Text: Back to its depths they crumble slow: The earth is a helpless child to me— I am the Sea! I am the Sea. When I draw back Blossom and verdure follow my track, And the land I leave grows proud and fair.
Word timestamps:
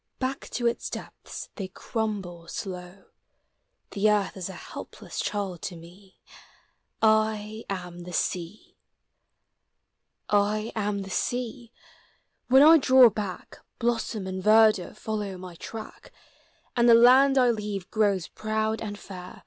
Back 0.17 0.49
to 0.53 0.65
its 0.65 0.89
depths 0.89 1.49
they 1.57 1.67
crumble 1.67 2.47
slow: 2.47 3.03
The 3.91 4.09
earth 4.09 4.35
is 4.35 4.49
a 4.49 4.53
helpless 4.53 5.19
child 5.19 5.61
to 5.61 5.75
me— 5.75 6.19
I 7.03 7.65
am 7.69 7.99
the 7.99 8.11
Sea! 8.11 8.79
I 10.27 10.71
am 10.75 11.03
the 11.03 11.11
Sea. 11.11 11.71
When 12.47 12.63
I 12.63 12.79
draw 12.79 13.11
back 13.11 13.59
Blossom 13.77 14.25
and 14.25 14.41
verdure 14.41 14.95
follow 14.95 15.37
my 15.37 15.53
track, 15.53 16.11
And 16.75 16.89
the 16.89 16.95
land 16.95 17.37
I 17.37 17.51
leave 17.51 17.91
grows 17.91 18.27
proud 18.27 18.81
and 18.81 18.97
fair. 18.97 19.39